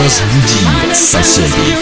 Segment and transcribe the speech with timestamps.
[0.00, 1.76] Разбуди соседей.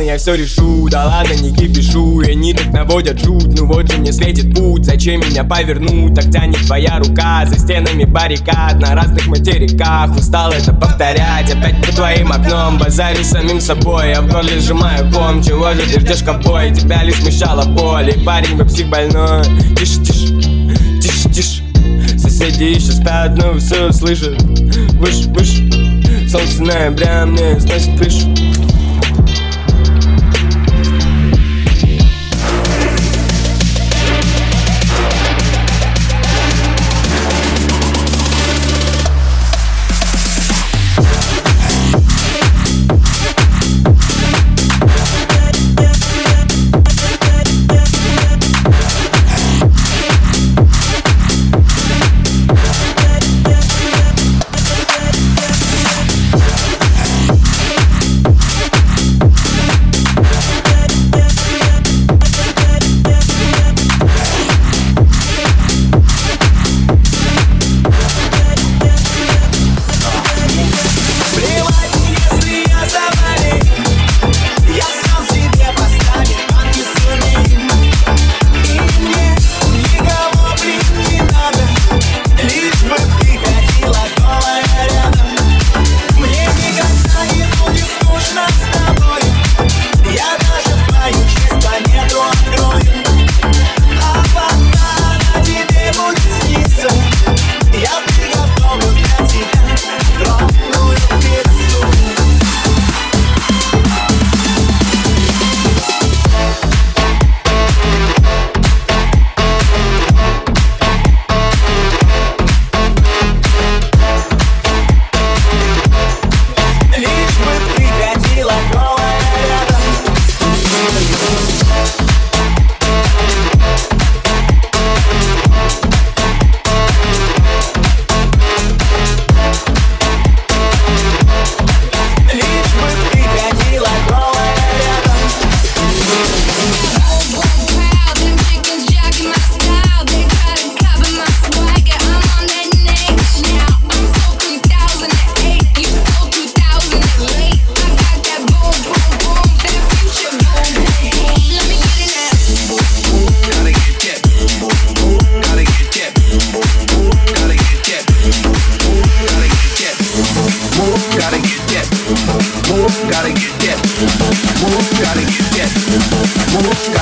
[0.00, 3.90] Ладно, я все решу, да ладно, не кипишу И они так наводят жуть, ну вот
[3.90, 8.94] же мне светит путь Зачем меня повернуть, так тянет твоя рука За стенами баррикад на
[8.94, 10.16] разных материках.
[10.16, 12.78] Устал это повторять, опять по твоим окном.
[12.78, 15.42] Базарю самим собой, я в горле сжимаю ком.
[15.42, 18.10] Чего же ты ждешь ковбой, тебя лишь смещала боль.
[18.10, 19.42] И парень вы псих больной,
[19.76, 20.40] тише, тише,
[21.00, 22.18] тише, тише.
[22.18, 24.40] Соседи еще спят, но все слышат.
[24.92, 28.28] Выше, выше, солнце ноября мне сносит крышу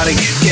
[0.09, 0.48] exotic.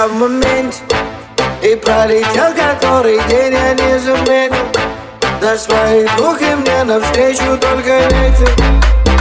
[0.00, 0.78] Я в моменте
[1.62, 4.56] И пролетел который день я не заметил
[5.42, 8.48] На своих двух и мне навстречу только ветер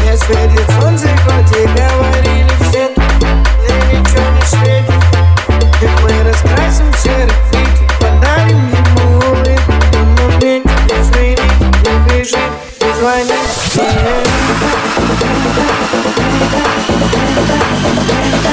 [0.06, 5.00] Не светит солнце, хоть и говорили все Мне ничего не светит
[5.82, 11.42] И мы раскрасим серый фитиль Подарим ему улыбку На моменте не звонит,
[11.84, 13.48] не бежит, не звонит
[18.44, 18.49] Я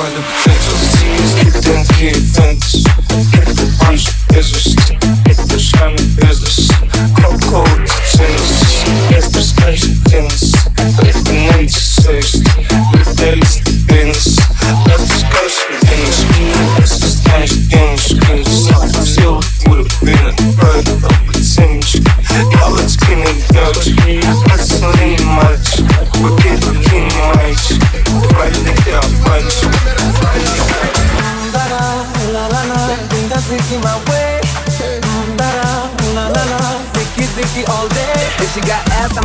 [0.00, 1.30] where the potential sees.
[1.60, 2.84] Don't give thanks.
[3.80, 4.76] Punch, resist.
[5.26, 6.09] The.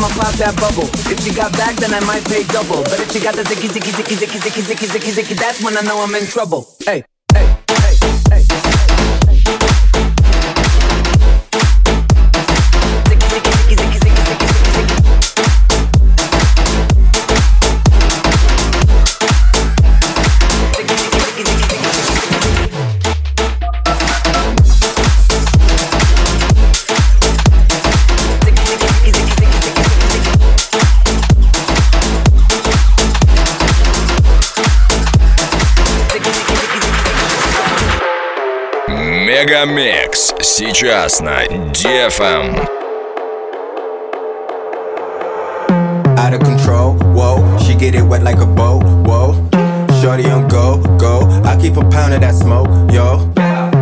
[0.05, 0.85] I'ma pop that bubble.
[1.09, 2.83] If she got back, then I might pay double.
[2.83, 5.75] But if she got the zicky zicky zicky zicky zicky zicky zicky zicky, that's when
[5.75, 6.67] I know I'm in trouble.
[6.85, 7.03] Hey,
[39.34, 42.64] Мегамикс сейчас на DFM.
[46.16, 46.94] out of control.
[47.12, 48.84] Whoa, she get it wet like a boat.
[49.04, 49.34] Whoa,
[50.00, 51.28] shorty on go, go.
[51.44, 53.32] I keep a pound of that smoke, yo.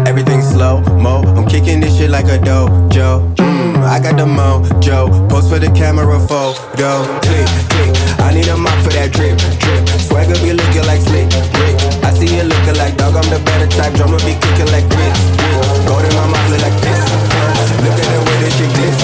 [0.06, 1.20] Everything slow mo.
[1.36, 3.34] I'm kicking this shit like a dojo.
[3.36, 5.28] Mmm, I got the mojo.
[5.28, 7.04] Post for the camera photo.
[7.20, 7.92] Click, click.
[8.20, 9.88] I need a mop for that drip, drip.
[10.00, 11.28] Swagger be looking like slick,
[11.60, 11.91] Rick.
[12.03, 13.15] I see you looking like dog.
[13.15, 13.93] I'm the better type.
[13.95, 15.21] Drummer be kicking like grits.
[15.87, 16.99] Gold in my mouth look like this.
[17.83, 18.99] Look at the way this shit glitz.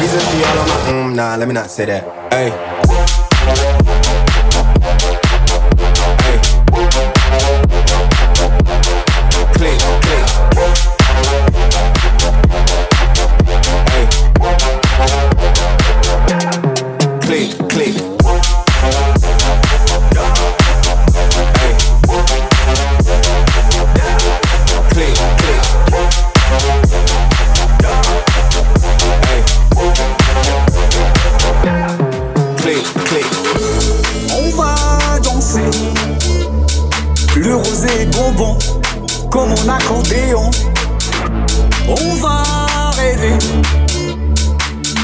[0.00, 0.76] Reason she all on my.
[0.92, 2.02] Mm, nah, let me not say that.
[2.32, 3.07] Hey.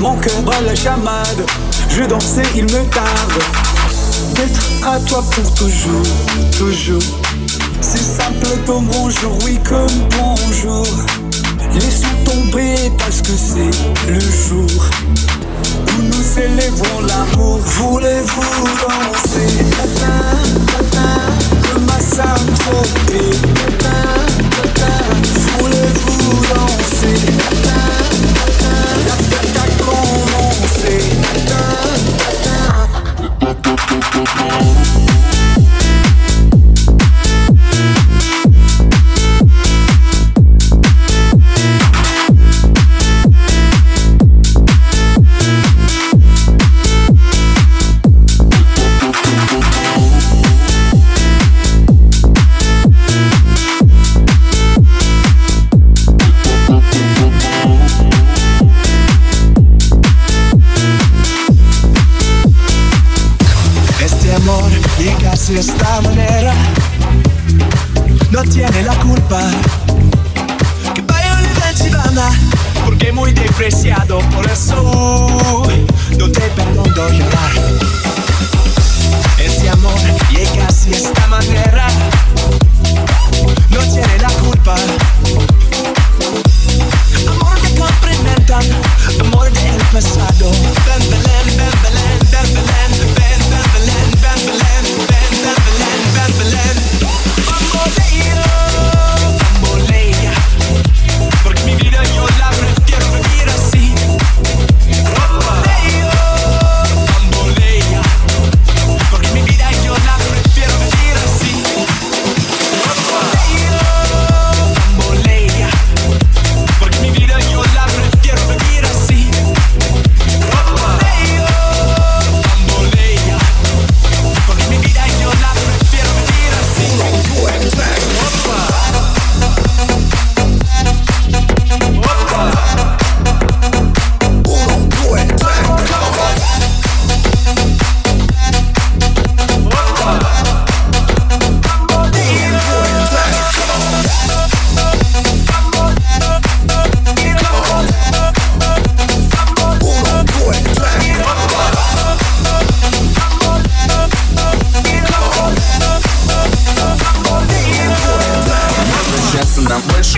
[0.01, 1.45] Mon cœur bat la chamade.
[1.89, 3.43] Je dansais, il me tarde.
[4.35, 6.03] D'être à toi pour toujours,
[6.59, 7.03] toujours.
[7.81, 10.87] C'est simple comme bonjour, oui, comme bonjour.
[11.75, 14.91] Laissons tomber parce que c'est le jour
[15.89, 17.59] où nous célébrons l'amour.
[17.59, 19.65] Voulez-vous danser?
[21.73, 23.37] Comme ma Saint-Tropez
[25.59, 27.19] Voulez-vous danser?
[29.07, 29.44] La
[30.85, 31.15] see.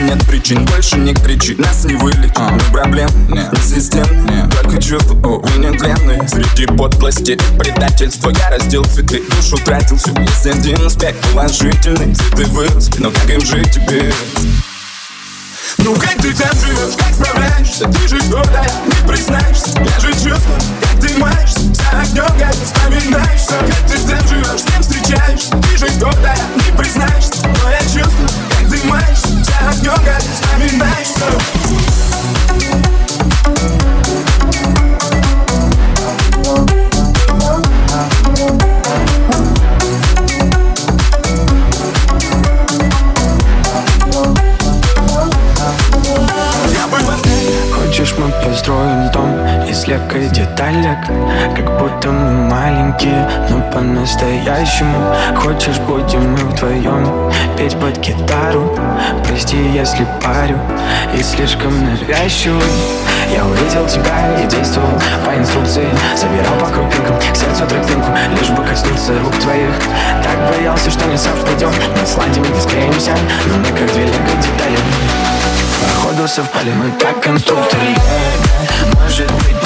[0.06, 4.50] Нет причин Больше не кричи, нас не вылечит Мы проблем, нет, не систем, нет.
[4.62, 10.14] Только чувства, увы, нетленные Среди подлости, предательства Я раздел цветы, душу тратил всю.
[10.20, 12.14] Есть один аспект положительный.
[12.14, 14.14] Цветы выросли, но как им жить теперь?
[15.78, 17.86] Ну как ты там живешь, как справляешься?
[17.88, 19.70] Ты же гордая, не признаешься.
[19.78, 24.64] Я же чувствую, как ты маешься За огнем, как вспоминаешься Как ты там живешь, с
[24.64, 25.56] кем встречаешься?
[25.56, 27.46] Ты же гордая, не признаешься.
[27.62, 31.24] Но я чувствую, как ты маешься За огнем, как вспоминаешься
[50.56, 50.98] далек
[51.54, 58.76] Как будто мы маленькие, но по-настоящему Хочешь, будем мы вдвоем петь под гитару.
[59.24, 60.58] Прости, если парю
[61.14, 62.62] и слишком навязчивый.
[63.32, 65.88] Я увидел тебя и действовал по инструкции.
[66.14, 69.74] Собирал по крупинкам к сердцу тропинку Лишь бы коснуться рук твоих.
[70.22, 71.70] Так боялся, что не совпадем
[72.00, 73.14] Мы сладим и не склеимся,
[73.46, 74.78] но мы как две лего детали.
[75.82, 77.94] Походу совпали мы как конструкторы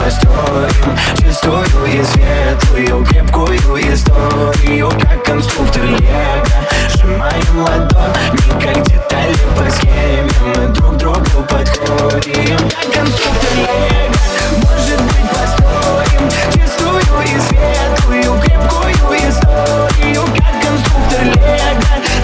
[0.01, 6.43] построим Чистую и светлую, крепкую историю Как конструктор лего.
[6.89, 14.11] Сжимаем ладони, как детали по схеме Мы друг другу подходим Как конструктор лего.
[14.63, 21.71] Может быть построим Чистую и светлую, крепкую историю Как конструктор лего.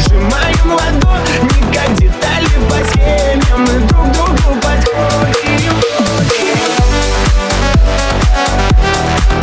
[0.00, 6.45] Сжимаем ладони, как детали по схеме Мы друг другу подходим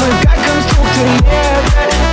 [0.05, 2.12] мы как конструктор нет.